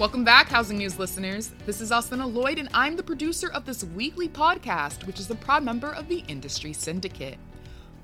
Welcome 0.00 0.24
back, 0.24 0.48
Housing 0.48 0.78
News 0.78 0.98
listeners. 0.98 1.50
This 1.66 1.82
is 1.82 1.92
Alcina 1.92 2.26
Lloyd, 2.26 2.58
and 2.58 2.70
I'm 2.72 2.96
the 2.96 3.02
producer 3.02 3.50
of 3.52 3.66
this 3.66 3.84
weekly 3.84 4.30
podcast, 4.30 5.06
which 5.06 5.20
is 5.20 5.30
a 5.30 5.34
proud 5.34 5.62
member 5.62 5.90
of 5.90 6.08
the 6.08 6.24
Industry 6.26 6.72
Syndicate. 6.72 7.36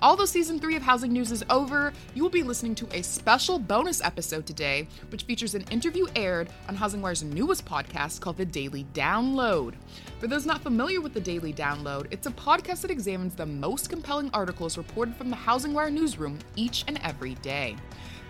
Although 0.02 0.26
season 0.26 0.60
three 0.60 0.76
of 0.76 0.82
Housing 0.82 1.10
News 1.10 1.32
is 1.32 1.42
over, 1.48 1.90
you 2.14 2.22
will 2.22 2.30
be 2.30 2.42
listening 2.42 2.74
to 2.76 2.88
a 2.92 3.00
special 3.00 3.58
bonus 3.58 4.02
episode 4.02 4.44
today, 4.44 4.86
which 5.08 5.22
features 5.22 5.54
an 5.54 5.64
interview 5.70 6.06
aired 6.14 6.50
on 6.68 6.76
HousingWire's 6.76 7.22
newest 7.22 7.64
podcast 7.64 8.20
called 8.20 8.36
The 8.36 8.44
Daily 8.44 8.86
Download. 8.92 9.72
For 10.20 10.26
those 10.26 10.44
not 10.44 10.62
familiar 10.62 11.00
with 11.00 11.14
The 11.14 11.20
Daily 11.20 11.52
Download, 11.54 12.08
it's 12.10 12.26
a 12.26 12.32
podcast 12.32 12.82
that 12.82 12.90
examines 12.90 13.34
the 13.34 13.46
most 13.46 13.88
compelling 13.88 14.30
articles 14.34 14.76
reported 14.76 15.16
from 15.16 15.30
the 15.30 15.36
HousingWire 15.36 15.92
newsroom 15.92 16.40
each 16.56 16.84
and 16.88 17.00
every 17.02 17.34
day. 17.36 17.74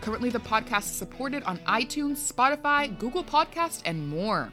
Currently, 0.03 0.31
the 0.31 0.39
podcast 0.39 0.85
is 0.85 0.97
supported 0.97 1.43
on 1.43 1.59
iTunes, 1.67 2.33
Spotify, 2.33 2.97
Google 2.97 3.25
Podcast, 3.25 3.83
and 3.85 4.09
more. 4.09 4.53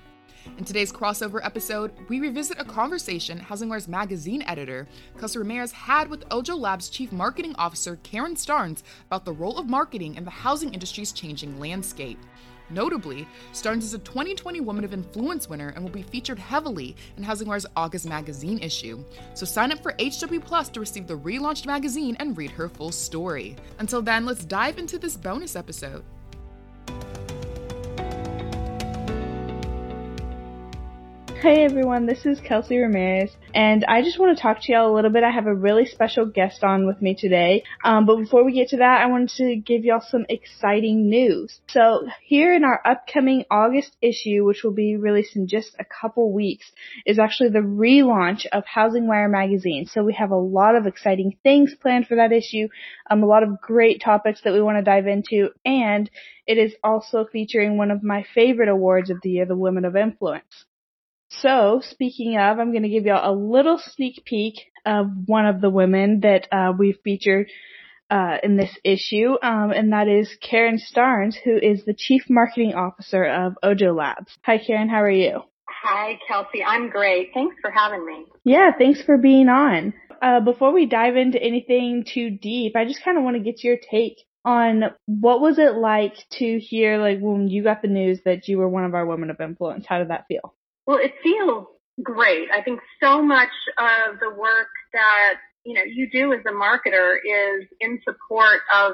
In 0.57 0.65
today's 0.65 0.91
crossover 0.91 1.43
episode, 1.43 1.91
we 2.09 2.19
revisit 2.19 2.59
a 2.59 2.65
conversation 2.65 3.39
HousingWire's 3.39 3.87
magazine 3.87 4.43
editor, 4.43 4.87
Kelsey 5.17 5.39
Ramirez, 5.39 5.71
had 5.71 6.09
with 6.09 6.25
Ojo 6.31 6.55
Labs 6.55 6.89
Chief 6.89 7.11
Marketing 7.11 7.55
Officer 7.57 7.97
Karen 8.03 8.35
Starns 8.35 8.83
about 9.07 9.25
the 9.25 9.31
role 9.31 9.57
of 9.57 9.69
marketing 9.69 10.15
in 10.15 10.25
the 10.25 10.31
housing 10.31 10.73
industry's 10.73 11.11
changing 11.11 11.59
landscape. 11.59 12.19
Notably, 12.69 13.27
Starns 13.51 13.85
is 13.85 13.93
a 13.93 13.99
2020 13.99 14.61
Woman 14.61 14.83
of 14.83 14.93
Influence 14.93 15.47
winner 15.47 15.69
and 15.69 15.83
will 15.83 15.91
be 15.91 16.03
featured 16.03 16.39
heavily 16.39 16.95
in 17.17 17.23
HousingWire's 17.23 17.65
August 17.75 18.05
magazine 18.05 18.59
issue. 18.59 19.03
So 19.33 19.45
sign 19.45 19.71
up 19.71 19.81
for 19.81 19.93
HW 19.99 20.39
Plus 20.39 20.69
to 20.69 20.79
receive 20.79 21.07
the 21.07 21.17
relaunched 21.17 21.65
magazine 21.65 22.17
and 22.19 22.37
read 22.37 22.51
her 22.51 22.69
full 22.69 22.91
story. 22.91 23.55
Until 23.79 24.01
then, 24.01 24.25
let's 24.25 24.45
dive 24.45 24.77
into 24.77 24.97
this 24.97 25.15
bonus 25.17 25.55
episode. 25.55 26.03
Hey 31.43 31.65
everyone, 31.65 32.05
this 32.05 32.25
is 32.25 32.39
Kelsey 32.39 32.77
Ramirez, 32.77 33.35
and 33.53 33.83
I 33.83 34.01
just 34.01 34.17
want 34.17 34.37
to 34.37 34.41
talk 34.41 34.61
to 34.61 34.71
y'all 34.71 34.89
a 34.89 34.95
little 34.95 35.11
bit. 35.11 35.25
I 35.25 35.29
have 35.29 35.45
a 35.45 35.53
really 35.53 35.85
special 35.85 36.25
guest 36.25 36.63
on 36.63 36.87
with 36.87 37.01
me 37.01 37.15
today, 37.15 37.65
um, 37.83 38.05
but 38.05 38.15
before 38.15 38.45
we 38.45 38.53
get 38.53 38.69
to 38.69 38.77
that, 38.77 39.01
I 39.01 39.07
wanted 39.07 39.31
to 39.35 39.57
give 39.57 39.83
y'all 39.83 39.99
some 39.99 40.25
exciting 40.29 41.09
news. 41.09 41.59
So 41.67 42.07
here 42.23 42.55
in 42.55 42.63
our 42.63 42.79
upcoming 42.85 43.43
August 43.51 43.97
issue, 44.01 44.45
which 44.45 44.63
will 44.63 44.71
be 44.71 44.95
released 44.95 45.35
in 45.35 45.49
just 45.49 45.75
a 45.77 45.83
couple 45.83 46.31
weeks, 46.31 46.71
is 47.05 47.19
actually 47.19 47.49
the 47.49 47.59
relaunch 47.59 48.45
of 48.53 48.63
Housing 48.65 49.05
Wire 49.05 49.27
magazine. 49.27 49.85
So 49.85 50.01
we 50.01 50.13
have 50.13 50.31
a 50.31 50.37
lot 50.37 50.77
of 50.77 50.87
exciting 50.87 51.35
things 51.43 51.75
planned 51.75 52.07
for 52.07 52.15
that 52.15 52.31
issue, 52.31 52.69
um, 53.11 53.21
a 53.21 53.27
lot 53.27 53.43
of 53.43 53.59
great 53.59 54.01
topics 54.01 54.39
that 54.45 54.53
we 54.53 54.61
want 54.61 54.77
to 54.77 54.81
dive 54.81 55.07
into, 55.07 55.49
and 55.65 56.09
it 56.47 56.57
is 56.57 56.73
also 56.81 57.25
featuring 57.29 57.75
one 57.75 57.91
of 57.91 58.01
my 58.01 58.25
favorite 58.33 58.69
awards 58.69 59.09
of 59.09 59.17
the 59.21 59.31
year, 59.31 59.45
the 59.45 59.57
Women 59.57 59.83
of 59.83 59.97
Influence. 59.97 60.63
So, 61.41 61.81
speaking 61.83 62.37
of, 62.37 62.59
I'm 62.59 62.71
going 62.71 62.83
to 62.83 62.89
give 62.89 63.05
y'all 63.05 63.29
a 63.29 63.35
little 63.35 63.79
sneak 63.79 64.23
peek 64.25 64.55
of 64.85 65.07
one 65.25 65.45
of 65.45 65.61
the 65.61 65.69
women 65.69 66.19
that 66.21 66.47
uh, 66.51 66.73
we've 66.77 66.97
featured 67.03 67.49
uh, 68.09 68.37
in 68.43 68.57
this 68.57 68.77
issue, 68.83 69.35
um, 69.41 69.71
and 69.71 69.91
that 69.93 70.07
is 70.07 70.35
Karen 70.41 70.77
Starns, 70.77 71.37
who 71.43 71.57
is 71.57 71.83
the 71.85 71.95
Chief 71.97 72.23
Marketing 72.29 72.73
Officer 72.75 73.25
of 73.25 73.53
Ojo 73.63 73.93
Labs. 73.93 74.37
Hi, 74.43 74.59
Karen. 74.59 74.89
How 74.89 75.01
are 75.01 75.09
you? 75.09 75.41
Hi, 75.67 76.19
Kelsey. 76.27 76.63
I'm 76.63 76.89
great. 76.89 77.31
Thanks 77.33 77.55
for 77.61 77.71
having 77.71 78.05
me. 78.05 78.25
Yeah, 78.43 78.71
thanks 78.77 79.01
for 79.01 79.17
being 79.17 79.49
on. 79.49 79.93
Uh, 80.21 80.39
before 80.41 80.71
we 80.71 80.85
dive 80.85 81.15
into 81.15 81.41
anything 81.41 82.05
too 82.07 82.29
deep, 82.29 82.75
I 82.75 82.85
just 82.85 83.03
kind 83.03 83.17
of 83.17 83.23
want 83.23 83.37
to 83.37 83.43
get 83.43 83.63
your 83.63 83.77
take 83.91 84.17
on 84.45 84.83
what 85.05 85.41
was 85.41 85.57
it 85.57 85.75
like 85.75 86.13
to 86.33 86.59
hear, 86.59 86.99
like, 86.99 87.19
when 87.19 87.47
you 87.47 87.63
got 87.63 87.81
the 87.81 87.87
news 87.87 88.19
that 88.25 88.47
you 88.47 88.57
were 88.57 88.69
one 88.69 88.85
of 88.85 88.93
our 88.93 89.05
women 89.05 89.29
of 89.29 89.41
influence. 89.41 89.85
How 89.87 89.99
did 89.99 90.09
that 90.09 90.25
feel? 90.27 90.53
Well, 90.85 90.97
it 90.97 91.13
feels 91.23 91.67
great. 92.01 92.49
I 92.53 92.61
think 92.61 92.79
so 93.01 93.21
much 93.21 93.53
of 93.77 94.19
the 94.19 94.29
work 94.29 94.67
that, 94.93 95.35
you 95.63 95.73
know, 95.75 95.83
you 95.85 96.09
do 96.11 96.33
as 96.33 96.39
a 96.45 96.51
marketer 96.51 97.15
is 97.15 97.67
in 97.79 97.99
support 98.03 98.61
of, 98.73 98.93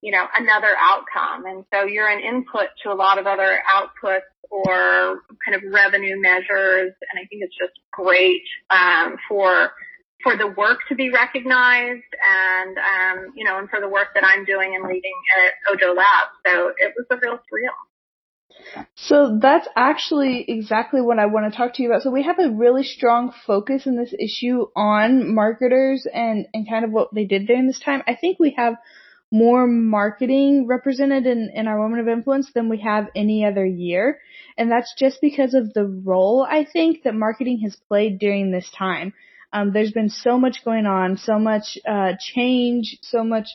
you 0.00 0.12
know, 0.12 0.24
another 0.36 0.70
outcome. 0.78 1.44
And 1.46 1.64
so 1.72 1.84
you're 1.84 2.08
an 2.08 2.20
input 2.20 2.68
to 2.84 2.92
a 2.92 2.94
lot 2.94 3.18
of 3.18 3.26
other 3.26 3.58
outputs 3.74 4.30
or 4.50 5.22
kind 5.44 5.54
of 5.54 5.62
revenue 5.70 6.18
measures. 6.20 6.92
And 7.10 7.16
I 7.20 7.26
think 7.28 7.42
it's 7.42 7.56
just 7.58 7.72
great, 7.92 8.42
um, 8.70 9.16
for, 9.28 9.72
for 10.22 10.36
the 10.36 10.46
work 10.46 10.78
to 10.88 10.94
be 10.94 11.10
recognized 11.10 12.12
and, 12.22 12.78
um, 12.78 13.32
you 13.36 13.44
know, 13.44 13.58
and 13.58 13.68
for 13.68 13.80
the 13.80 13.88
work 13.88 14.08
that 14.14 14.24
I'm 14.24 14.44
doing 14.44 14.74
and 14.74 14.84
leading 14.88 15.12
at 15.44 15.74
Ojo 15.74 15.94
Labs. 15.94 16.32
So 16.46 16.72
it 16.78 16.94
was 16.96 17.06
a 17.10 17.16
real 17.20 17.38
thrill. 17.50 17.74
So 18.94 19.38
that's 19.40 19.68
actually 19.76 20.44
exactly 20.48 21.00
what 21.00 21.18
I 21.18 21.26
want 21.26 21.50
to 21.50 21.56
talk 21.56 21.74
to 21.74 21.82
you 21.82 21.90
about. 21.90 22.02
So 22.02 22.10
we 22.10 22.24
have 22.24 22.38
a 22.38 22.50
really 22.50 22.82
strong 22.82 23.32
focus 23.46 23.86
in 23.86 23.96
this 23.96 24.14
issue 24.18 24.66
on 24.74 25.34
marketers 25.34 26.06
and, 26.12 26.46
and 26.52 26.68
kind 26.68 26.84
of 26.84 26.90
what 26.90 27.14
they 27.14 27.24
did 27.24 27.46
during 27.46 27.66
this 27.66 27.80
time. 27.80 28.02
I 28.06 28.14
think 28.14 28.38
we 28.38 28.54
have 28.56 28.74
more 29.30 29.66
marketing 29.66 30.66
represented 30.66 31.26
in, 31.26 31.50
in 31.54 31.68
our 31.68 31.80
Women 31.80 32.00
of 32.00 32.08
Influence 32.08 32.50
than 32.54 32.68
we 32.68 32.80
have 32.80 33.08
any 33.14 33.44
other 33.44 33.64
year. 33.64 34.20
And 34.56 34.70
that's 34.70 34.94
just 34.98 35.20
because 35.20 35.54
of 35.54 35.72
the 35.74 35.84
role 35.84 36.46
I 36.48 36.64
think 36.64 37.04
that 37.04 37.14
marketing 37.14 37.60
has 37.64 37.76
played 37.88 38.18
during 38.18 38.50
this 38.50 38.70
time. 38.76 39.12
Um, 39.52 39.72
there's 39.72 39.92
been 39.92 40.10
so 40.10 40.38
much 40.38 40.64
going 40.64 40.86
on, 40.86 41.16
so 41.16 41.38
much 41.38 41.78
uh, 41.88 42.12
change, 42.18 42.98
so 43.02 43.24
much 43.24 43.48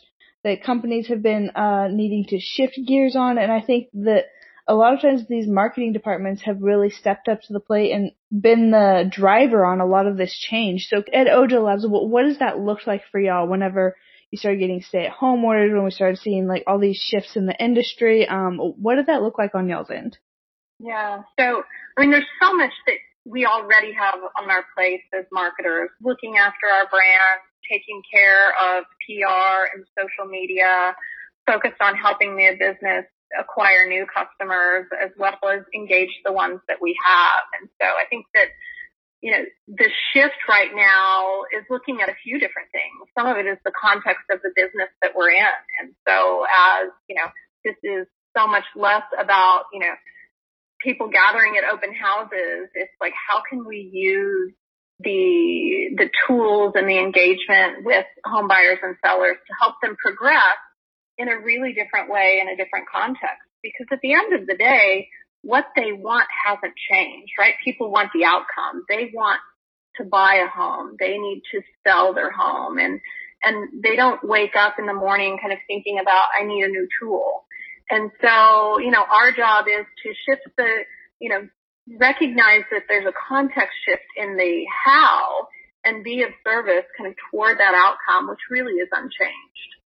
that 0.44 0.64
companies 0.64 1.08
have 1.08 1.22
been 1.22 1.52
uh, 1.52 1.88
needing 1.90 2.25
to 2.30 2.40
shift 2.40 2.80
gears 2.86 3.16
on, 3.16 3.38
and 3.38 3.52
I 3.52 3.62
think 3.62 3.88
that 3.94 4.25
a 4.68 4.75
lot 4.75 4.94
of 4.94 5.01
times 5.01 5.28
these 5.28 5.47
marketing 5.47 5.94
departments 5.94 6.44
have 6.44 6.62
really 6.62 6.90
stepped 6.90 7.28
up 7.28 7.41
to 7.41 7.53
the 7.53 7.59
plate 7.59 7.91
and 7.91 8.12
been 8.31 8.72
the 8.72 9.09
driver 9.09 9.66
on 9.66 9.81
a 9.81 9.85
lot 9.85 10.07
of 10.07 10.18
this 10.18 10.34
change. 10.38 10.88
So 10.90 11.03
at 11.13 11.28
Ojo 11.28 11.63
Labs, 11.63 11.85
what 11.85 12.24
does 12.24 12.40
that 12.40 12.59
look 12.59 12.88
like 12.88 13.03
for 13.12 13.19
y'all 13.19 13.47
whenever 13.47 13.96
you 14.31 14.38
started 14.38 14.59
getting 14.59 14.81
stay 14.81 15.06
at 15.06 15.12
home 15.12 15.44
orders, 15.44 15.72
when 15.74 15.84
we 15.84 15.91
started 15.91 16.18
seeing 16.18 16.47
like 16.47 16.63
all 16.66 16.79
these 16.79 16.97
shifts 16.97 17.35
in 17.35 17.46
the 17.46 17.56
industry? 17.62 18.28
Um, 18.28 18.57
what 18.57 18.96
did 18.96 19.07
that 19.07 19.22
look 19.22 19.38
like 19.38 19.53
on 19.53 19.68
y'all's 19.68 19.91
end? 19.91 20.18
Yeah. 20.80 21.24
So, 21.40 21.63
I 21.97 22.01
mean, 22.01 22.12
there's 22.12 22.25
so 22.41 22.56
much 22.56 22.72
that 22.88 22.95
we 23.25 23.45
already 23.45 23.94
have 23.94 24.16
on 24.41 24.50
our 24.50 24.66
plate 24.75 25.01
as 25.18 25.25
marketers, 25.31 25.90
looking 26.01 26.38
after 26.38 26.68
our 26.68 26.88
brand, 26.90 27.40
taking 27.69 28.01
care 28.12 28.50
of 28.50 28.85
PR 29.07 29.75
and 29.75 29.85
social 29.97 30.30
media, 30.30 30.95
focused 31.45 31.81
on 31.81 31.95
helping 31.95 32.35
the 32.35 32.56
business 32.59 33.06
acquire 33.39 33.88
new 33.88 34.05
customers 34.05 34.85
as 35.01 35.11
well 35.17 35.38
as 35.51 35.61
engage 35.73 36.11
the 36.25 36.31
ones 36.31 36.59
that 36.67 36.77
we 36.81 36.95
have. 37.03 37.44
And 37.59 37.69
so 37.81 37.88
I 37.88 38.05
think 38.09 38.25
that, 38.33 38.47
you 39.21 39.31
know, 39.31 39.44
the 39.67 39.89
shift 40.13 40.38
right 40.49 40.71
now 40.75 41.44
is 41.57 41.66
looking 41.69 42.01
at 42.01 42.09
a 42.09 42.16
few 42.23 42.39
different 42.39 42.69
things. 42.71 43.09
Some 43.17 43.27
of 43.27 43.38
it 43.38 43.45
is 43.45 43.57
the 43.63 43.71
context 43.71 44.25
of 44.31 44.41
the 44.41 44.51
business 44.55 44.89
that 45.01 45.16
we're 45.16 45.31
in. 45.31 45.57
And 45.79 45.94
so 46.07 46.45
as, 46.45 46.89
you 47.07 47.16
know, 47.16 47.27
this 47.63 47.75
is 47.83 48.07
so 48.38 48.47
much 48.47 48.66
less 48.75 49.03
about, 49.17 49.65
you 49.71 49.79
know, 49.79 49.94
people 50.81 51.07
gathering 51.07 51.55
at 51.57 51.63
open 51.63 51.94
houses. 51.95 52.69
It's 52.75 52.91
like, 53.00 53.13
how 53.29 53.41
can 53.50 53.65
we 53.65 53.89
use 53.94 54.51
the, 55.00 55.95
the 55.97 56.09
tools 56.27 56.73
and 56.75 56.89
the 56.89 57.00
engagement 57.00 57.85
with 57.85 58.05
home 58.25 58.47
buyers 58.47 58.79
and 58.83 58.95
sellers 59.03 59.38
to 59.47 59.53
help 59.59 59.75
them 59.81 59.95
progress 59.95 60.59
in 61.23 61.29
a 61.29 61.39
really 61.39 61.73
different 61.73 62.11
way 62.11 62.39
in 62.41 62.50
a 62.50 62.57
different 62.57 62.85
context. 62.91 63.47
Because 63.63 63.88
at 63.91 64.00
the 64.01 64.13
end 64.13 64.34
of 64.34 64.45
the 64.45 64.56
day, 64.56 65.07
what 65.41 65.66
they 65.75 65.91
want 65.94 66.28
hasn't 66.45 66.73
changed, 66.91 67.31
right? 67.39 67.56
People 67.63 67.91
want 67.91 68.11
the 68.13 68.25
outcome. 68.25 68.84
They 68.89 69.11
want 69.13 69.39
to 69.95 70.03
buy 70.03 70.44
a 70.44 70.47
home. 70.47 70.95
They 71.00 71.17
need 71.17 71.41
to 71.53 71.62
sell 71.88 72.13
their 72.13 72.31
home 72.31 72.78
and, 72.78 73.00
and 73.41 73.83
they 73.83 73.95
don't 73.95 74.23
wake 74.23 74.56
up 74.57 74.75
in 74.79 74.85
the 74.85 74.94
morning 74.94 75.38
kind 75.41 75.53
of 75.53 75.59
thinking 75.67 76.00
about, 76.00 76.28
I 76.39 76.45
need 76.45 76.63
a 76.63 76.67
new 76.67 76.88
tool. 77.00 77.45
And 77.89 78.12
so, 78.22 78.79
you 78.79 78.91
know, 78.91 79.03
our 79.03 79.31
job 79.31 79.65
is 79.68 79.86
to 80.03 80.13
shift 80.25 80.44
the, 80.57 80.83
you 81.19 81.30
know, 81.30 81.48
recognize 82.00 82.63
that 82.71 82.83
there's 82.88 83.06
a 83.06 83.13
context 83.27 83.75
shift 83.86 84.07
in 84.18 84.38
the 84.38 84.65
how 84.86 85.48
and 85.83 86.03
be 86.03 86.24
of 86.24 86.30
service 86.44 86.88
kind 86.98 87.09
of 87.09 87.15
toward 87.30 87.59
that 87.59 87.75
outcome, 87.75 88.30
which 88.30 88.39
really 88.50 88.74
is 88.74 88.88
unchanged 88.92 89.82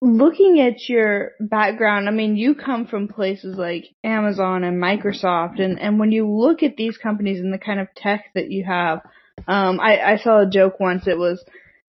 looking 0.00 0.60
at 0.60 0.88
your 0.88 1.32
background, 1.40 2.08
I 2.08 2.12
mean, 2.12 2.36
you 2.36 2.54
come 2.54 2.86
from 2.86 3.08
places 3.08 3.56
like 3.56 3.84
Amazon 4.04 4.64
and 4.64 4.82
Microsoft, 4.82 5.60
and, 5.60 5.80
and 5.80 5.98
when 5.98 6.12
you 6.12 6.28
look 6.28 6.62
at 6.62 6.76
these 6.76 6.96
companies 6.96 7.40
and 7.40 7.52
the 7.52 7.58
kind 7.58 7.80
of 7.80 7.88
tech 7.96 8.26
that 8.34 8.50
you 8.50 8.64
have, 8.64 9.00
um, 9.46 9.80
I, 9.80 9.98
I 10.00 10.16
saw 10.18 10.40
a 10.40 10.50
joke 10.50 10.78
once. 10.80 11.06
It 11.06 11.18
was, 11.18 11.44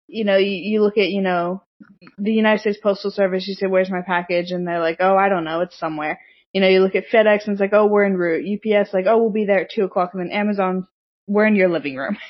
you 0.06 0.24
know, 0.24 0.36
you, 0.36 0.50
you 0.50 0.82
look 0.82 0.98
at, 0.98 1.10
you 1.10 1.22
know, 1.22 1.62
the 2.18 2.32
United 2.32 2.60
States 2.60 2.78
Postal 2.82 3.10
Service, 3.10 3.46
you 3.46 3.54
say, 3.54 3.66
where's 3.66 3.90
my 3.90 4.02
package? 4.04 4.50
And 4.50 4.66
they're 4.66 4.80
like, 4.80 4.98
oh, 5.00 5.16
I 5.16 5.28
don't 5.28 5.44
know, 5.44 5.60
it's 5.60 5.78
somewhere. 5.78 6.20
You 6.52 6.60
know, 6.60 6.68
you 6.68 6.80
look 6.80 6.96
at 6.96 7.08
FedEx 7.12 7.44
and 7.44 7.52
it's 7.52 7.60
like, 7.60 7.72
oh, 7.72 7.86
we're 7.86 8.04
en 8.04 8.14
route. 8.14 8.44
UPS, 8.44 8.92
like, 8.92 9.06
oh, 9.06 9.18
we'll 9.18 9.30
be 9.30 9.44
there 9.44 9.60
at 9.60 9.70
two 9.70 9.84
o'clock. 9.84 10.10
And 10.14 10.22
then 10.22 10.32
Amazon, 10.36 10.88
we're 11.26 11.46
in 11.46 11.56
your 11.56 11.70
living 11.70 11.96
room. 11.96 12.18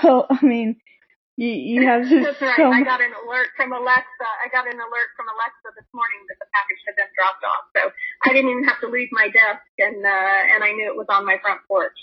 So, 0.00 0.24
I 0.30 0.42
mean, 0.42 0.80
You, 1.36 1.48
you 1.48 1.86
have 1.86 2.04
this. 2.08 2.24
That's 2.24 2.40
right. 2.40 2.56
So 2.56 2.72
I 2.72 2.82
got 2.82 3.00
an 3.00 3.12
alert 3.24 3.52
from 3.56 3.72
Alexa. 3.72 4.28
I 4.44 4.48
got 4.52 4.66
an 4.66 4.76
alert 4.80 5.08
from 5.16 5.28
Alexa 5.28 5.68
this 5.76 5.88
morning 5.92 6.20
that 6.32 6.40
the 6.40 6.48
package 6.52 6.82
had 6.88 6.96
been 6.96 7.12
dropped 7.12 7.44
off. 7.44 7.64
So 7.76 7.82
I 8.24 8.32
didn't 8.32 8.50
even 8.50 8.64
have 8.64 8.80
to 8.80 8.88
leave 8.88 9.08
my 9.12 9.28
desk, 9.28 9.64
and 9.78 10.00
uh, 10.04 10.42
and 10.56 10.64
I 10.64 10.72
knew 10.72 10.88
it 10.88 10.96
was 10.96 11.08
on 11.08 11.24
my 11.24 11.36
front 11.40 11.60
porch. 11.68 11.96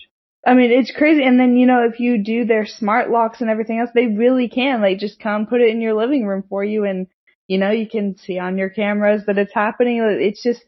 I 0.45 0.53
mean, 0.55 0.71
it's 0.71 0.91
crazy. 0.91 1.23
And 1.23 1.39
then, 1.39 1.55
you 1.55 1.65
know, 1.65 1.87
if 1.87 1.99
you 1.99 2.21
do 2.21 2.45
their 2.45 2.65
smart 2.65 3.09
locks 3.09 3.39
and 3.39 3.49
everything 3.49 3.79
else, 3.79 3.91
they 3.95 4.07
really 4.07 4.49
can, 4.49 4.81
like, 4.81 4.99
just 4.99 5.19
come 5.19 5.45
put 5.45 5.61
it 5.61 5.69
in 5.69 5.79
your 5.79 5.93
living 5.93 6.25
room 6.25 6.43
for 6.49 6.63
you 6.63 6.83
and, 6.83 7.07
you 7.47 7.57
know, 7.57 7.71
you 7.71 7.87
can 7.87 8.17
see 8.17 8.39
on 8.39 8.57
your 8.57 8.69
cameras 8.69 9.23
that 9.27 9.37
it's 9.37 9.53
happening. 9.53 10.01
It's 10.19 10.43
just, 10.43 10.61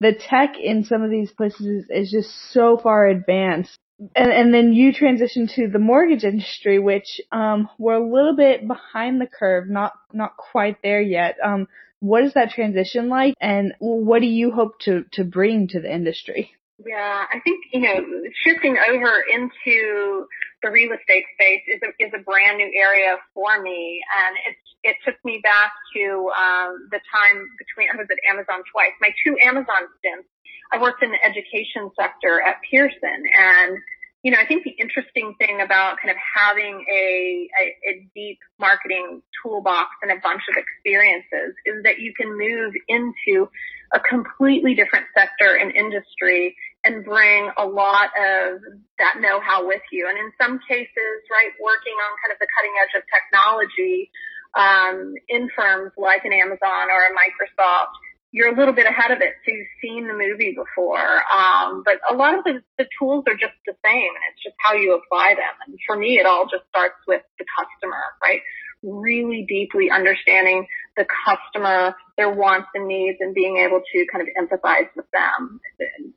the 0.00 0.12
tech 0.14 0.58
in 0.58 0.84
some 0.84 1.02
of 1.02 1.10
these 1.10 1.30
places 1.30 1.66
is, 1.66 1.84
is 1.90 2.10
just 2.10 2.30
so 2.52 2.76
far 2.76 3.06
advanced. 3.06 3.78
And, 4.16 4.32
and 4.32 4.54
then 4.54 4.72
you 4.72 4.92
transitioned 4.94 5.54
to 5.56 5.68
the 5.68 5.78
mortgage 5.78 6.24
industry, 6.24 6.78
which, 6.78 7.20
um, 7.30 7.68
we're 7.78 7.94
a 7.94 8.12
little 8.12 8.34
bit 8.34 8.66
behind 8.66 9.20
the 9.20 9.26
curve, 9.26 9.68
not, 9.68 9.92
not 10.12 10.36
quite 10.38 10.78
there 10.82 11.02
yet. 11.02 11.36
Um, 11.44 11.68
what 12.00 12.24
is 12.24 12.32
that 12.32 12.50
transition 12.50 13.10
like 13.10 13.34
and 13.42 13.74
what 13.78 14.20
do 14.20 14.26
you 14.26 14.52
hope 14.52 14.80
to, 14.80 15.04
to 15.12 15.24
bring 15.24 15.68
to 15.68 15.80
the 15.80 15.92
industry? 15.92 16.52
Yeah, 16.80 17.26
I 17.28 17.40
think, 17.44 17.60
you 17.74 17.80
know, 17.80 18.00
shifting 18.42 18.78
over 18.78 19.12
into 19.30 20.24
the 20.62 20.70
real 20.70 20.96
estate 20.96 21.24
space 21.36 21.60
is 21.68 21.80
a, 21.84 21.90
is 22.00 22.12
a 22.16 22.24
brand 22.24 22.56
new 22.56 22.72
area 22.72 23.16
for 23.34 23.60
me. 23.60 24.00
And 24.16 24.36
it, 24.48 24.56
it 24.82 24.96
took 25.04 25.16
me 25.22 25.40
back 25.42 25.72
to, 25.92 26.32
um, 26.32 26.88
the 26.90 27.00
time 27.12 27.44
between, 27.60 27.92
I 27.92 28.00
was 28.00 28.08
at 28.08 28.16
Amazon 28.24 28.64
twice. 28.72 28.96
My 29.02 29.12
two 29.24 29.36
Amazon 29.44 29.92
stints, 30.00 30.28
I 30.72 30.80
worked 30.80 31.02
in 31.02 31.10
the 31.10 31.18
education 31.24 31.90
sector 31.98 32.40
at 32.40 32.56
Pearson 32.70 33.22
and, 33.38 33.76
you 34.22 34.30
know, 34.30 34.38
I 34.38 34.46
think 34.46 34.64
the 34.64 34.76
interesting 34.78 35.34
thing 35.38 35.60
about 35.60 35.96
kind 35.98 36.10
of 36.10 36.16
having 36.20 36.84
a, 36.92 37.48
a, 37.58 37.90
a 37.90 38.10
deep 38.14 38.38
marketing 38.58 39.22
toolbox 39.42 39.88
and 40.02 40.12
a 40.12 40.20
bunch 40.22 40.42
of 40.50 40.56
experiences 40.56 41.56
is 41.64 41.82
that 41.84 41.98
you 41.98 42.12
can 42.14 42.36
move 42.36 42.72
into 42.86 43.48
a 43.92 43.98
completely 43.98 44.74
different 44.74 45.06
sector 45.16 45.56
and 45.56 45.74
industry 45.74 46.54
and 46.84 47.04
bring 47.04 47.50
a 47.58 47.64
lot 47.64 48.12
of 48.14 48.60
that 48.98 49.18
know-how 49.20 49.66
with 49.66 49.82
you. 49.90 50.06
And 50.08 50.16
in 50.16 50.30
some 50.40 50.60
cases, 50.68 51.16
right, 51.32 51.52
working 51.58 51.96
on 51.98 52.10
kind 52.22 52.32
of 52.32 52.38
the 52.38 52.46
cutting 52.56 52.74
edge 52.78 52.94
of 52.94 53.02
technology, 53.10 54.10
um, 54.54 55.14
in 55.28 55.48
firms 55.54 55.92
like 55.96 56.24
an 56.24 56.32
Amazon 56.32 56.90
or 56.90 57.00
a 57.06 57.12
Microsoft, 57.14 57.94
you're 58.32 58.54
a 58.54 58.56
little 58.56 58.74
bit 58.74 58.86
ahead 58.86 59.10
of 59.10 59.18
it. 59.20 59.34
So 59.44 59.50
you've 59.50 59.74
seen 59.82 60.06
the 60.06 60.14
movie 60.14 60.54
before. 60.54 61.22
Um, 61.26 61.82
but 61.84 61.98
a 62.10 62.14
lot 62.14 62.38
of 62.38 62.44
the, 62.44 62.62
the 62.78 62.86
tools 62.98 63.24
are 63.26 63.34
just 63.34 63.54
the 63.66 63.74
same 63.84 64.10
and 64.14 64.24
it's 64.30 64.42
just 64.42 64.54
how 64.58 64.74
you 64.74 64.94
apply 64.94 65.34
them. 65.34 65.54
And 65.66 65.76
for 65.86 65.96
me, 65.96 66.18
it 66.18 66.26
all 66.26 66.46
just 66.46 66.62
starts 66.68 66.94
with 67.08 67.22
the 67.38 67.44
customer, 67.58 68.02
right? 68.22 68.40
Really 68.82 69.44
deeply 69.48 69.90
understanding 69.90 70.66
the 70.96 71.06
customer, 71.26 71.96
their 72.16 72.30
wants 72.30 72.68
and 72.74 72.86
needs 72.86 73.18
and 73.20 73.34
being 73.34 73.58
able 73.58 73.80
to 73.80 74.06
kind 74.12 74.22
of 74.22 74.28
empathize 74.38 74.88
with 74.94 75.06
them. 75.12 75.60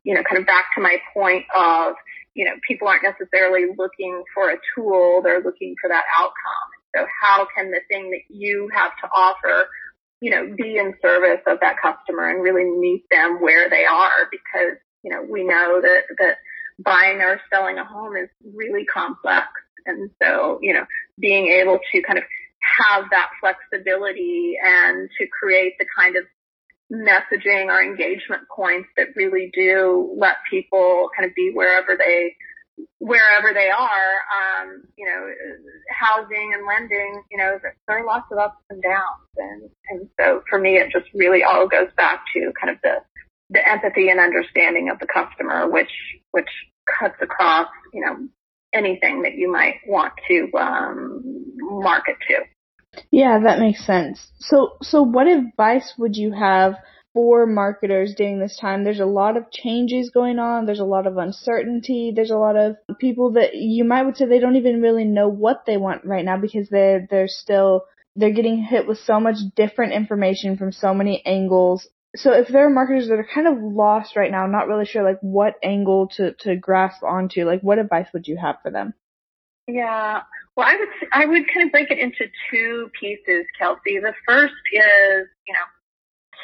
You 0.04 0.14
know, 0.14 0.24
kind 0.24 0.40
of 0.40 0.46
back 0.46 0.66
to 0.76 0.82
my 0.82 0.98
point 1.14 1.46
of, 1.58 1.94
you 2.36 2.46
know, 2.46 2.54
people 2.68 2.88
aren't 2.88 3.04
necessarily 3.04 3.74
looking 3.78 4.24
for 4.34 4.52
a 4.52 4.58
tool, 4.76 5.22
they're 5.24 5.42
looking 5.44 5.76
for 5.82 5.90
that 5.90 6.04
outcome. 6.18 6.70
So 6.96 7.06
how 7.22 7.48
can 7.56 7.72
the 7.72 7.82
thing 7.90 8.12
that 8.12 8.22
you 8.30 8.70
have 8.74 8.92
to 9.02 9.08
offer, 9.10 9.68
you 10.24 10.30
know, 10.30 10.56
be 10.56 10.78
in 10.78 10.94
service 11.02 11.42
of 11.48 11.60
that 11.60 11.76
customer 11.82 12.30
and 12.30 12.42
really 12.42 12.64
meet 12.64 13.04
them 13.12 13.42
where 13.42 13.70
they 13.70 13.84
are 13.84 14.30
because, 14.32 14.78
you 15.04 15.12
know, 15.12 15.22
we 15.30 15.44
know 15.44 15.82
that, 15.82 16.04
that 16.18 16.38
buying 16.80 17.20
or 17.20 17.42
selling 17.52 17.78
a 17.78 17.84
home 17.84 18.16
is 18.16 18.30
really 18.56 18.86
complex. 18.86 19.48
And 19.86 20.12
so, 20.24 20.60
you 20.62 20.74
know, 20.74 20.86
being 21.20 21.50
able 21.50 21.78
to 21.92 22.02
kind 22.04 22.18
of 22.18 22.24
have 22.80 23.04
that 23.12 23.32
flexibility 23.42 24.54
and 24.64 25.10
to 25.20 25.28
create 25.28 25.74
the 25.78 25.86
kind 26.00 26.16
of 26.16 26.24
messaging 26.90 27.66
or 27.66 27.84
engagement 27.84 28.44
points 28.56 28.88
that 28.96 29.08
really 29.18 29.52
do 29.54 30.16
let 30.18 30.38
people 30.50 31.10
kind 31.18 31.30
of 31.30 31.36
be 31.36 31.52
wherever 31.54 31.98
they 31.98 32.32
wherever 33.00 33.54
they 33.54 33.70
are, 33.70 34.12
um, 34.32 34.84
you 34.98 35.06
know, 35.06 35.28
housing 35.90 36.54
and 36.56 36.66
lending, 36.66 37.22
you 37.30 37.38
know, 37.38 37.60
there 37.62 37.98
are 38.00 38.06
lots 38.06 38.32
of 38.32 38.38
ups 38.38 38.64
and 38.70 38.82
downs. 38.82 39.30
And, 39.38 39.70
and 39.94 40.10
so 40.20 40.42
for 40.50 40.60
me, 40.60 40.78
it 40.78 40.92
just 40.92 41.06
really 41.14 41.44
all 41.44 41.68
goes 41.68 41.90
back 41.96 42.24
to 42.34 42.52
kind 42.60 42.76
of 42.76 42.82
the, 42.82 42.96
the 43.52 43.68
empathy 43.68 44.10
and 44.10 44.20
understanding 44.20 44.90
of 44.90 45.00
the 45.00 45.08
customer, 45.08 45.70
which, 45.70 45.92
which 46.32 46.50
cuts 47.00 47.16
across, 47.22 47.68
you 47.94 48.04
know, 48.04 48.28
anything 48.74 49.22
that 49.22 49.36
you 49.36 49.52
might 49.52 49.76
want 49.88 50.14
to, 50.28 50.50
um, 50.58 51.22
market 51.60 52.16
to. 52.28 52.40
Yeah, 53.12 53.40
that 53.44 53.60
makes 53.60 53.86
sense. 53.86 54.28
So, 54.40 54.78
so 54.82 55.04
what 55.04 55.28
advice 55.28 55.94
would 55.98 56.16
you 56.16 56.32
have 56.32 56.76
for 57.14 57.46
marketers 57.46 58.14
during 58.18 58.40
this 58.40 58.58
time? 58.60 58.84
There's 58.84 59.00
a 59.00 59.06
lot 59.06 59.38
of 59.38 59.52
changes 59.52 60.10
going 60.12 60.40
on. 60.40 60.66
There's 60.66 60.80
a 60.80 60.86
lot 60.86 61.08
of 61.08 61.18
uncertainty. 61.18 62.12
There's 62.16 62.32
a 62.32 62.38
lot 62.38 62.56
of 62.56 62.76
people 63.00 63.34
that 63.34 63.56
you 63.56 63.84
might 63.84 64.04
would 64.04 64.18
say 64.18 64.26
they 64.26 64.40
don't 64.40 64.56
even 64.56 64.82
really 64.82 65.06
know 65.06 65.28
what 65.28 65.64
they 65.66 65.78
want 65.78 66.06
right 66.06 66.26
now 66.26 66.38
because 66.38 66.70
they're, 66.70 67.08
they're 67.10 67.28
still, 67.28 67.86
they're 68.16 68.34
getting 68.34 68.58
hit 68.58 68.88
with 68.88 69.00
so 69.00 69.20
much 69.20 69.38
different 69.56 69.94
information 69.94 70.58
from 70.58 70.72
so 70.72 70.94
many 70.94 71.26
angles. 71.26 71.88
So 72.16 72.32
if 72.32 72.48
there 72.48 72.66
are 72.66 72.70
marketers 72.70 73.08
that 73.08 73.20
are 73.20 73.28
kind 73.34 73.48
of 73.48 73.58
lost 73.62 74.16
right 74.16 74.30
now, 74.30 74.46
not 74.46 74.68
really 74.68 74.86
sure 74.86 75.04
like 75.04 75.20
what 75.22 75.56
angle 75.64 76.10
to, 76.18 76.34
to 76.42 76.56
grasp 76.56 77.04
onto, 77.04 77.46
like 77.46 77.62
what 77.62 77.80
advice 77.80 78.08
would 78.14 78.28
you 78.28 78.38
have 78.38 78.58
for 78.62 78.72
them? 78.72 78.94
Yeah. 79.68 80.22
Well, 80.56 80.68
I 80.68 80.76
would 80.78 80.90
I 81.12 81.26
would 81.26 81.48
kind 81.52 81.66
of 81.66 81.72
break 81.72 81.90
it 81.90 81.98
into 81.98 82.26
two 82.52 82.92
pieces, 83.00 83.46
Kelsey. 83.58 84.00
The 84.00 84.14
first 84.28 84.54
is, 84.72 85.28
you 85.48 85.54
know, 85.54 85.66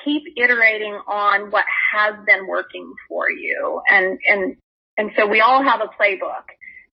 keep 0.04 0.24
iterating 0.38 0.94
on 1.08 1.52
what 1.52 1.66
has 1.94 2.16
been 2.26 2.48
working 2.48 2.92
for 3.08 3.30
you, 3.30 3.82
and 3.90 4.18
and 4.26 4.56
and 4.98 5.12
so 5.16 5.28
we 5.28 5.42
all 5.42 5.64
have 5.64 5.82
a 5.82 5.88
playbook, 6.02 6.46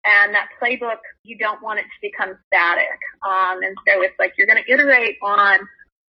and 0.06 0.36
that 0.36 0.48
playbook 0.62 1.02
you 1.24 1.38
don't 1.38 1.62
want 1.62 1.80
it 1.80 1.84
to 1.84 2.00
become 2.02 2.38
static. 2.48 3.00
Um, 3.26 3.64
and 3.64 3.76
so 3.88 4.02
it's 4.02 4.16
like 4.20 4.34
you're 4.38 4.48
going 4.48 4.64
to 4.64 4.72
iterate 4.72 5.18
on 5.24 5.60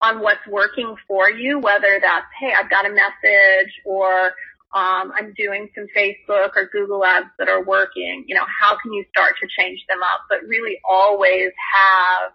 on 0.01 0.21
what's 0.21 0.45
working 0.47 0.95
for 1.07 1.29
you, 1.31 1.59
whether 1.59 1.99
that's 1.99 2.29
hey, 2.39 2.53
I've 2.53 2.69
got 2.69 2.85
a 2.85 2.93
message 2.93 3.73
or 3.85 4.31
um, 4.75 5.11
I'm 5.15 5.33
doing 5.37 5.69
some 5.73 5.87
Facebook 5.95 6.51
or 6.55 6.69
Google 6.71 7.03
ads 7.05 7.31
that 7.39 7.47
are 7.47 7.63
working. 7.63 8.25
You 8.27 8.35
know, 8.35 8.45
how 8.59 8.77
can 8.81 8.91
you 8.91 9.05
start 9.09 9.35
to 9.41 9.47
change 9.57 9.79
them 9.87 9.99
up? 10.03 10.21
But 10.29 10.43
really 10.45 10.77
always 10.83 11.51
have, 11.73 12.31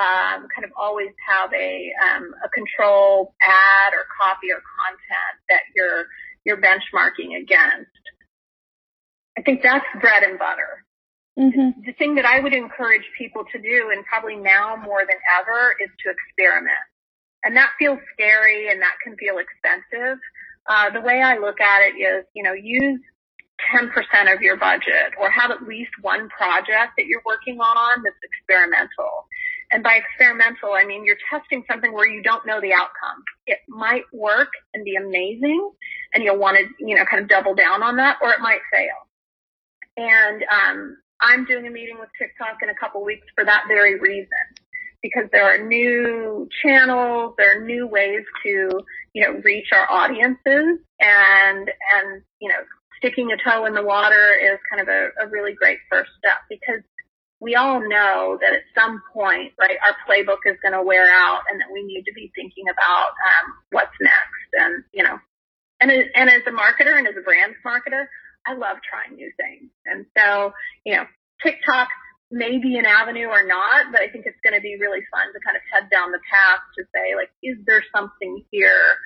um, 0.00 0.48
kind 0.54 0.64
of 0.64 0.72
always 0.76 1.12
have 1.28 1.52
a, 1.52 1.92
um, 2.00 2.32
a 2.42 2.48
control 2.48 3.34
ad 3.44 3.92
or 3.92 4.06
copy 4.20 4.48
or 4.50 4.62
content 4.64 5.36
that 5.50 5.62
you're, 5.76 6.06
you're 6.44 6.56
benchmarking 6.56 7.36
against. 7.36 7.92
I 9.38 9.42
think 9.42 9.60
that's 9.62 9.84
bread 10.00 10.22
and 10.22 10.38
butter. 10.38 10.85
Mm-hmm. 11.38 11.84
The 11.84 11.92
thing 11.98 12.14
that 12.14 12.24
I 12.24 12.40
would 12.40 12.54
encourage 12.54 13.04
people 13.18 13.44
to 13.52 13.58
do, 13.60 13.90
and 13.92 14.04
probably 14.06 14.36
now 14.36 14.76
more 14.76 15.00
than 15.00 15.18
ever, 15.38 15.76
is 15.84 15.90
to 16.04 16.10
experiment. 16.10 16.80
And 17.44 17.56
that 17.56 17.70
feels 17.78 17.98
scary 18.14 18.70
and 18.70 18.80
that 18.80 18.96
can 19.04 19.16
feel 19.16 19.36
expensive. 19.38 20.18
Uh, 20.68 20.90
the 20.90 21.00
way 21.00 21.22
I 21.22 21.38
look 21.38 21.60
at 21.60 21.82
it 21.82 21.94
is, 22.00 22.24
you 22.34 22.42
know, 22.42 22.54
use 22.54 23.00
10% 23.72 24.34
of 24.34 24.42
your 24.42 24.56
budget 24.56 25.14
or 25.20 25.30
have 25.30 25.50
at 25.50 25.62
least 25.62 25.92
one 26.02 26.28
project 26.28 26.92
that 26.96 27.06
you're 27.06 27.22
working 27.24 27.58
on 27.60 28.02
that's 28.02 28.16
experimental. 28.22 29.26
And 29.70 29.82
by 29.82 29.94
experimental, 29.94 30.72
I 30.74 30.84
mean 30.84 31.04
you're 31.04 31.16
testing 31.30 31.64
something 31.70 31.92
where 31.92 32.08
you 32.08 32.22
don't 32.22 32.46
know 32.46 32.60
the 32.60 32.72
outcome. 32.72 33.22
It 33.46 33.58
might 33.68 34.04
work 34.12 34.48
and 34.74 34.84
be 34.84 34.96
amazing 34.96 35.70
and 36.14 36.24
you'll 36.24 36.38
want 36.38 36.58
to, 36.58 36.66
you 36.84 36.96
know, 36.96 37.04
kind 37.04 37.22
of 37.22 37.28
double 37.28 37.54
down 37.54 37.82
on 37.82 37.96
that 37.96 38.18
or 38.22 38.30
it 38.30 38.40
might 38.40 38.60
fail. 38.72 39.06
And, 39.96 40.44
um, 40.50 40.96
I'm 41.20 41.44
doing 41.44 41.66
a 41.66 41.70
meeting 41.70 41.96
with 41.98 42.08
TikTok 42.18 42.58
in 42.62 42.68
a 42.68 42.74
couple 42.74 43.04
weeks 43.04 43.26
for 43.34 43.44
that 43.44 43.64
very 43.68 43.98
reason 43.98 44.28
because 45.02 45.28
there 45.32 45.44
are 45.44 45.66
new 45.66 46.48
channels, 46.62 47.34
there 47.38 47.58
are 47.58 47.64
new 47.64 47.86
ways 47.86 48.24
to, 48.44 48.70
you 49.12 49.22
know, 49.22 49.40
reach 49.44 49.66
our 49.72 49.90
audiences 49.90 50.80
and, 51.00 51.68
and, 51.68 52.22
you 52.40 52.48
know, 52.48 52.60
sticking 52.98 53.30
a 53.32 53.36
toe 53.36 53.66
in 53.66 53.74
the 53.74 53.82
water 53.82 54.32
is 54.42 54.58
kind 54.70 54.80
of 54.80 54.88
a, 54.88 55.08
a 55.24 55.28
really 55.28 55.52
great 55.52 55.78
first 55.90 56.10
step 56.18 56.38
because 56.48 56.82
we 57.40 57.54
all 57.54 57.80
know 57.80 58.38
that 58.40 58.54
at 58.54 58.62
some 58.74 59.02
point, 59.12 59.52
right, 59.58 59.76
our 59.84 59.94
playbook 60.08 60.40
is 60.46 60.56
going 60.62 60.72
to 60.72 60.82
wear 60.82 61.06
out 61.12 61.42
and 61.50 61.60
that 61.60 61.70
we 61.72 61.84
need 61.84 62.02
to 62.04 62.12
be 62.14 62.32
thinking 62.34 62.64
about, 62.72 63.08
um, 63.10 63.52
what's 63.70 63.92
next. 64.00 64.50
And, 64.54 64.84
you 64.92 65.04
know, 65.04 65.18
and, 65.80 65.90
and 65.90 66.30
as 66.30 66.42
a 66.46 66.50
marketer 66.50 66.96
and 66.96 67.06
as 67.06 67.14
a 67.18 67.22
brand 67.22 67.54
marketer, 67.64 68.06
I 68.46 68.54
love 68.54 68.78
trying 68.88 69.16
new 69.16 69.30
things. 69.36 69.70
And 69.84 70.06
so, 70.16 70.52
you 70.84 70.96
know, 70.96 71.04
TikTok 71.42 71.88
may 72.30 72.58
be 72.58 72.76
an 72.76 72.86
avenue 72.86 73.26
or 73.26 73.46
not, 73.46 73.92
but 73.92 74.00
I 74.00 74.08
think 74.08 74.26
it's 74.26 74.38
going 74.42 74.54
to 74.54 74.60
be 74.60 74.76
really 74.80 75.00
fun 75.10 75.32
to 75.32 75.40
kind 75.44 75.56
of 75.56 75.62
head 75.72 75.90
down 75.90 76.12
the 76.12 76.20
path 76.30 76.60
to 76.78 76.84
say, 76.94 77.14
like, 77.14 77.30
is 77.42 77.58
there 77.66 77.82
something 77.94 78.44
here 78.50 78.98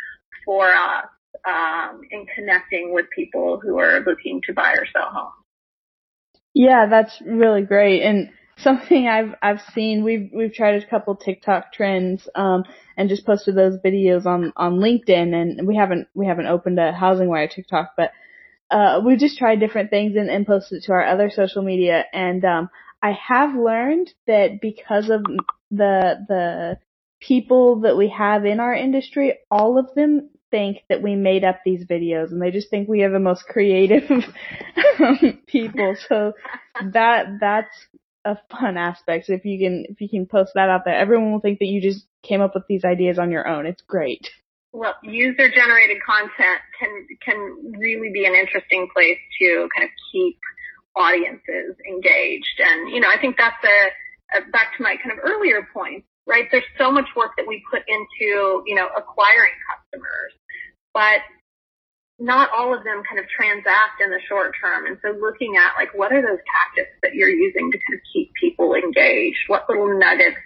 for 0.45 0.67
us 0.67 1.07
um, 1.47 2.01
in 2.11 2.27
connecting 2.35 2.93
with 2.95 3.07
people 3.15 3.61
who 3.63 3.79
are 3.79 4.01
looking 4.01 4.41
to 4.47 4.53
buy 4.53 4.73
or 4.73 4.87
sell 4.93 5.11
homes? 5.13 5.45
Yeah, 6.55 6.87
that's 6.91 7.21
really 7.25 7.63
great. 7.63 8.03
And 8.03 8.31
something 8.63 9.07
I've 9.07 9.35
I've 9.43 9.61
seen. 9.75 10.05
We've 10.05 10.31
we've 10.35 10.53
tried 10.53 10.83
a 10.83 10.87
couple 10.87 11.17
TikTok 11.17 11.73
trends 11.73 12.29
um, 12.35 12.65
and 12.97 13.09
just 13.09 13.27
posted 13.27 13.55
those 13.55 13.79
videos 13.85 14.27
on 14.27 14.53
on 14.57 14.79
LinkedIn, 14.79 15.35
and 15.35 15.67
we 15.67 15.77
haven't 15.77 16.09
we 16.15 16.27
haven't 16.27 16.47
opened 16.47 16.79
a 16.79 16.93
Housing 16.93 17.29
Wire 17.29 17.49
TikTok, 17.49 17.93
but 17.97 18.11
uh, 18.71 19.01
we 19.05 19.17
just 19.17 19.39
tried 19.39 19.61
different 19.61 19.91
things 19.91 20.17
and, 20.17 20.31
and 20.31 20.47
posted 20.47 20.79
it 20.79 20.87
to 20.87 20.93
our 20.93 21.05
other 21.05 21.31
social 21.31 21.63
media. 21.63 22.05
And 22.13 22.45
um, 22.45 22.71
I 23.03 23.13
have 23.13 23.55
learned 23.55 24.13
that 24.27 24.61
because 24.61 25.11
of 25.11 25.23
the 25.71 26.25
the 26.29 26.79
people 27.21 27.81
that 27.81 27.97
we 27.97 28.09
have 28.09 28.45
in 28.45 28.61
our 28.61 28.75
industry, 28.75 29.39
all 29.51 29.79
of 29.79 29.95
them 29.95 30.31
think 30.51 30.79
that 30.89 31.03
we 31.03 31.15
made 31.15 31.45
up 31.45 31.61
these 31.65 31.85
videos 31.85 32.31
and 32.33 32.43
they 32.43 32.51
just 32.51 32.71
think 32.71 32.89
we 32.89 33.03
are 33.03 33.11
the 33.11 33.19
most 33.21 33.45
creative 33.47 34.05
people. 35.47 35.97
So 36.09 36.33
that 36.93 37.27
that's 37.41 37.87
a 38.25 38.37
fun 38.51 38.77
aspect. 38.77 39.29
If 39.29 39.45
you 39.45 39.59
can 39.59 39.87
if 39.89 40.01
you 40.01 40.09
can 40.09 40.27
post 40.27 40.53
that 40.55 40.69
out 40.69 40.83
there, 40.85 40.95
everyone 40.97 41.33
will 41.33 41.41
think 41.41 41.59
that 41.61 41.67
you 41.67 41.81
just 41.81 42.07
came 42.23 42.41
up 42.41 42.55
with 42.55 42.65
these 42.69 42.85
ideas 42.85 43.19
on 43.19 43.31
your 43.31 43.47
own. 43.49 43.67
It's 43.67 43.83
great. 43.83 44.29
Well, 44.73 44.95
user 45.03 45.51
generated 45.51 45.99
content 46.07 46.63
can 46.79 47.07
can 47.25 47.75
really 47.79 48.11
be 48.13 48.25
an 48.25 48.35
interesting 48.35 48.89
place 48.95 49.19
to 49.41 49.69
kind 49.75 49.85
of 49.85 49.91
keep 50.13 50.39
audiences 50.95 51.75
engaged. 51.87 52.59
And 52.59 52.91
you 52.91 53.01
know, 53.01 53.09
I 53.11 53.19
think 53.21 53.37
that's 53.37 53.63
a, 53.65 54.39
a 54.39 54.51
back 54.51 54.77
to 54.77 54.83
my 54.83 54.97
kind 55.03 55.19
of 55.19 55.25
earlier 55.25 55.67
point, 55.75 56.05
right? 56.27 56.47
There's 56.51 56.65
so 56.79 56.91
much 56.91 57.07
work 57.17 57.33
that 57.37 57.47
we 57.47 57.63
put 57.71 57.83
into, 57.89 58.63
you 58.67 58.75
know, 58.75 58.87
acquiring 58.97 59.55
customers, 59.75 60.33
but 60.95 61.21
not 62.21 62.51
all 62.55 62.77
of 62.77 62.85
them 62.85 63.03
kind 63.09 63.19
of 63.19 63.27
transact 63.33 63.99
in 64.05 64.11
the 64.11 64.21
short 64.29 64.53
term. 64.61 64.87
And 64.87 64.99
so 65.03 65.17
looking 65.19 65.57
at 65.57 65.75
like 65.81 65.91
what 65.99 66.13
are 66.13 66.23
those 66.23 66.43
tactics 66.47 66.95
that 67.03 67.15
you're 67.15 67.33
using 67.33 67.73
to 67.73 67.79
kind 67.79 67.99
of 67.99 68.03
keep 68.13 68.31
people 68.39 68.75
engaged? 68.75 69.49
What 69.49 69.67
little 69.69 69.99
nuggets, 69.99 70.39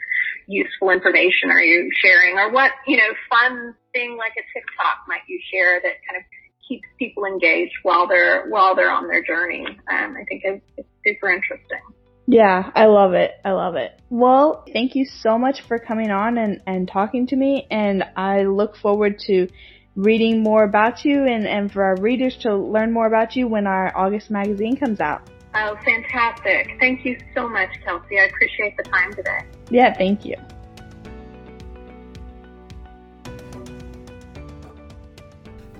useful 0.47 0.91
information 0.91 1.51
are 1.51 1.63
you 1.63 1.91
sharing? 2.03 2.39
Or 2.39 2.51
what, 2.51 2.73
you 2.87 2.97
know, 2.97 3.13
fun 3.29 3.75
thing 3.93 4.17
like 4.17 4.33
a 4.33 4.45
TikTok 4.53 5.07
might 5.09 5.23
you 5.29 5.41
share 5.53 5.81
that 5.81 5.95
kind 6.09 6.19
of 6.19 6.25
keeps 6.69 6.89
people 6.99 7.25
engaged 7.25 7.75
while 7.83 8.07
they're 8.07 8.49
while 8.49 8.75
they're 8.75 8.91
on 8.91 9.09
their 9.09 9.23
journey? 9.23 9.67
Um, 9.67 10.17
I 10.17 10.25
think 10.29 10.43
it's, 10.45 10.65
it's 10.77 10.89
super 11.07 11.31
interesting. 11.31 11.81
Yeah, 12.27 12.71
I 12.75 12.87
love 12.87 13.13
it. 13.13 13.33
I 13.45 13.53
love 13.53 13.75
it. 13.77 14.01
Well, 14.09 14.65
thank 14.73 14.95
you 14.95 15.05
so 15.05 15.39
much 15.39 15.61
for 15.69 15.79
coming 15.79 16.11
on 16.11 16.39
and, 16.39 16.63
and 16.67 16.89
talking 16.89 17.27
to 17.29 17.37
me. 17.37 17.67
And 17.71 18.03
I 18.17 18.45
look 18.45 18.77
forward 18.77 19.19
to 19.27 19.49
reading 19.95 20.43
more 20.43 20.65
about 20.65 21.05
you 21.05 21.25
and, 21.25 21.47
and 21.47 21.71
for 21.71 21.85
our 21.85 21.97
readers 22.01 22.37
to 22.41 22.57
learn 22.57 22.93
more 22.93 23.07
about 23.07 23.37
you 23.37 23.47
when 23.47 23.67
our 23.67 23.97
August 23.97 24.31
magazine 24.31 24.77
comes 24.77 25.01
out. 25.01 25.29
Oh, 25.57 25.77
fantastic. 25.85 26.77
Thank 26.81 27.05
you 27.05 27.17
so 27.35 27.49
much, 27.49 27.71
Kelsey. 27.85 28.19
I 28.19 28.25
appreciate 28.25 28.77
the 28.77 28.83
time 28.83 29.13
today. 29.15 29.41
Yeah, 29.71 29.95
thank 29.95 30.25
you. 30.25 30.37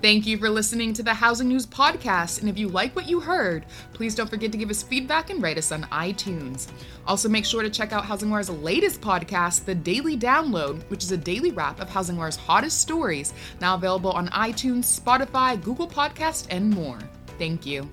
Thank 0.01 0.27
you 0.27 0.37
for 0.37 0.51
listening 0.51 0.93
to 0.93 1.03
the 1.03 1.15
Housing 1.15 1.47
News 1.47 1.65
Podcast. 1.65 2.39
And 2.39 2.47
if 2.47 2.59
you 2.59 2.67
like 2.67 2.95
what 2.95 3.09
you 3.09 3.19
heard, 3.19 3.65
please 3.91 4.13
don't 4.13 4.29
forget 4.29 4.51
to 4.51 4.57
give 4.57 4.69
us 4.69 4.83
feedback 4.83 5.31
and 5.31 5.41
rate 5.41 5.57
us 5.57 5.71
on 5.71 5.81
iTunes. 5.85 6.67
Also, 7.07 7.27
make 7.27 7.43
sure 7.43 7.63
to 7.63 7.71
check 7.71 7.91
out 7.91 8.05
Housing 8.05 8.29
Wire's 8.29 8.51
latest 8.51 9.01
podcast, 9.01 9.65
The 9.65 9.73
Daily 9.73 10.15
Download, 10.15 10.83
which 10.91 11.03
is 11.03 11.11
a 11.11 11.17
daily 11.17 11.49
wrap 11.51 11.79
of 11.79 11.89
Housing 11.89 12.17
Wire's 12.17 12.35
hottest 12.35 12.81
stories, 12.81 13.33
now 13.59 13.73
available 13.73 14.11
on 14.11 14.27
iTunes, 14.27 14.83
Spotify, 14.83 15.61
Google 15.61 15.87
Podcast, 15.87 16.47
and 16.51 16.69
more. 16.69 16.99
Thank 17.39 17.65
you. 17.65 17.89